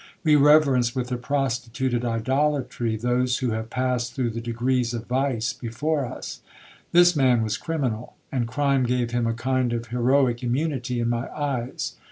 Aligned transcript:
We 0.23 0.35
reverence, 0.35 0.95
with 0.95 1.11
a 1.11 1.17
prostituted 1.17 2.03
idolatry, 2.03 2.95
those 2.97 3.37
who 3.37 3.51
have 3.51 3.69
passed 3.69 4.15
through 4.15 4.31
the 4.31 4.41
degrees 4.41 4.95
of 4.95 5.05
vice 5.05 5.53
before 5.53 6.07
us. 6.07 6.41
This 6.91 7.15
man 7.15 7.43
was 7.43 7.55
criminal, 7.55 8.15
and 8.31 8.47
crime 8.47 8.81
gave 8.81 9.11
him 9.11 9.27
a 9.27 9.35
kind 9.35 9.73
of 9.73 9.89
heroic 9.89 10.41
immunity 10.41 10.99
in 10.99 11.07
my 11.09 11.29
eyes. 11.35 11.97